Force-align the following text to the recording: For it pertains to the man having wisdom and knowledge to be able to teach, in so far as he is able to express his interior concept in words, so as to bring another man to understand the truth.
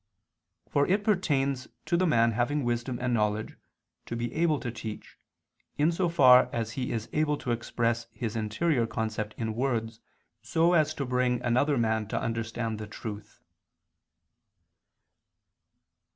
For 0.67 0.87
it 0.87 1.03
pertains 1.03 1.67
to 1.85 1.95
the 1.95 2.07
man 2.07 2.31
having 2.31 2.63
wisdom 2.63 2.97
and 2.99 3.13
knowledge 3.13 3.55
to 4.07 4.15
be 4.15 4.33
able 4.33 4.59
to 4.61 4.71
teach, 4.71 5.15
in 5.77 5.91
so 5.91 6.09
far 6.09 6.49
as 6.51 6.71
he 6.71 6.91
is 6.91 7.07
able 7.13 7.37
to 7.37 7.51
express 7.51 8.07
his 8.11 8.35
interior 8.35 8.87
concept 8.87 9.35
in 9.37 9.53
words, 9.53 9.99
so 10.41 10.73
as 10.73 10.95
to 10.95 11.05
bring 11.05 11.39
another 11.43 11.77
man 11.77 12.07
to 12.07 12.19
understand 12.19 12.79
the 12.79 12.87
truth. 12.87 13.43